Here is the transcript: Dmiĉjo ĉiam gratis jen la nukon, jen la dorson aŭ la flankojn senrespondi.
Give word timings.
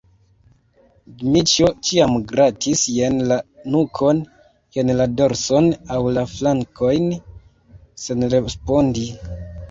Dmiĉjo 1.17 1.67
ĉiam 1.89 2.13
gratis 2.31 2.81
jen 2.93 3.19
la 3.31 3.35
nukon, 3.75 4.21
jen 4.77 4.91
la 5.01 5.07
dorson 5.19 5.67
aŭ 5.97 5.99
la 6.15 6.23
flankojn 6.31 7.05
senrespondi. 8.05 9.05